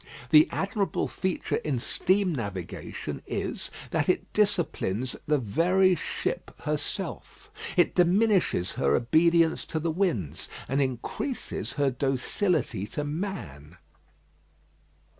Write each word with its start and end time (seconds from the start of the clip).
The 0.31 0.47
admirable 0.49 1.07
feature 1.07 1.57
in 1.57 1.77
steam 1.77 2.33
navigation 2.33 3.21
is, 3.27 3.69
that 3.91 4.09
it 4.09 4.33
disciplines 4.33 5.15
the 5.27 5.37
very 5.37 5.93
ship 5.93 6.49
herself. 6.61 7.51
It 7.77 7.93
diminishes 7.93 8.71
her 8.71 8.95
obedience 8.95 9.63
to 9.65 9.79
the 9.79 9.91
winds, 9.91 10.49
and 10.67 10.81
increases 10.81 11.73
her 11.73 11.91
docility 11.91 12.87
to 12.87 13.03
man. 13.03 13.77